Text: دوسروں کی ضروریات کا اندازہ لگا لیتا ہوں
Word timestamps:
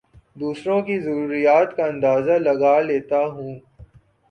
دوسروں 0.35 0.81
کی 0.81 0.99
ضروریات 0.99 1.75
کا 1.77 1.85
اندازہ 1.85 2.37
لگا 2.39 2.79
لیتا 2.81 3.19
ہوں 3.25 3.53